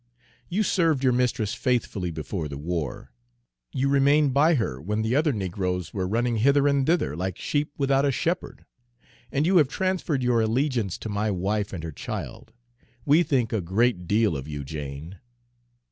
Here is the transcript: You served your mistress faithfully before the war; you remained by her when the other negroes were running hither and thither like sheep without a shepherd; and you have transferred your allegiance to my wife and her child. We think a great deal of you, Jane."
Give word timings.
You 0.49 0.63
served 0.63 1.03
your 1.03 1.13
mistress 1.13 1.53
faithfully 1.53 2.09
before 2.09 2.47
the 2.47 2.57
war; 2.57 3.11
you 3.71 3.87
remained 3.87 4.33
by 4.33 4.55
her 4.55 4.81
when 4.81 5.03
the 5.03 5.15
other 5.15 5.31
negroes 5.31 5.93
were 5.93 6.07
running 6.07 6.37
hither 6.37 6.67
and 6.67 6.87
thither 6.87 7.15
like 7.15 7.37
sheep 7.37 7.71
without 7.77 8.03
a 8.03 8.11
shepherd; 8.11 8.65
and 9.31 9.45
you 9.45 9.57
have 9.57 9.67
transferred 9.67 10.23
your 10.23 10.41
allegiance 10.41 10.97
to 10.97 11.09
my 11.09 11.29
wife 11.29 11.71
and 11.71 11.83
her 11.83 11.91
child. 11.91 12.51
We 13.05 13.21
think 13.21 13.53
a 13.53 13.61
great 13.61 14.07
deal 14.07 14.35
of 14.35 14.47
you, 14.47 14.63
Jane." 14.63 15.19